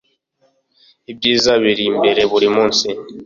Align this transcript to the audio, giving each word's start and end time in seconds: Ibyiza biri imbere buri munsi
Ibyiza 1.11 1.51
biri 1.63 1.83
imbere 1.91 2.21
buri 2.31 2.47
munsi 2.55 2.87